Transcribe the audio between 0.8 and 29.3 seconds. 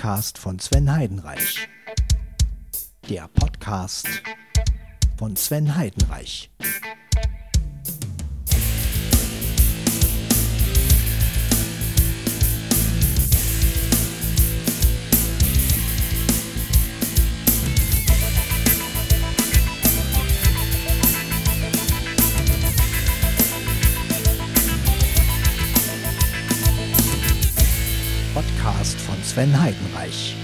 Heidenreich. Der Podcast von Sven Heidenreich. Podcast von